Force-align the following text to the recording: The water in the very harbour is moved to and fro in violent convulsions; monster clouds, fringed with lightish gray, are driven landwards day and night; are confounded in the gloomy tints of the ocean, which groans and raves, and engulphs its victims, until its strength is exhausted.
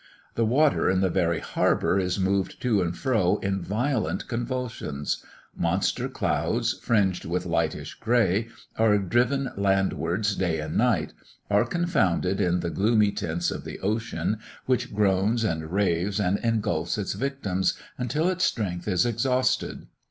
The 0.33 0.45
water 0.47 0.89
in 0.89 1.01
the 1.01 1.11
very 1.11 1.39
harbour 1.39 1.99
is 1.99 2.19
moved 2.19 2.59
to 2.63 2.81
and 2.81 2.97
fro 2.97 3.37
in 3.43 3.61
violent 3.61 4.27
convulsions; 4.27 5.23
monster 5.55 6.09
clouds, 6.09 6.73
fringed 6.73 7.23
with 7.23 7.45
lightish 7.45 7.93
gray, 7.99 8.47
are 8.77 8.97
driven 8.97 9.51
landwards 9.55 10.35
day 10.35 10.59
and 10.59 10.75
night; 10.75 11.13
are 11.51 11.65
confounded 11.67 12.41
in 12.41 12.61
the 12.61 12.71
gloomy 12.71 13.11
tints 13.11 13.51
of 13.51 13.63
the 13.63 13.79
ocean, 13.81 14.39
which 14.65 14.91
groans 14.91 15.43
and 15.43 15.71
raves, 15.71 16.19
and 16.19 16.39
engulphs 16.39 16.97
its 16.97 17.13
victims, 17.13 17.75
until 17.99 18.27
its 18.27 18.43
strength 18.43 18.87
is 18.87 19.05
exhausted. 19.05 19.85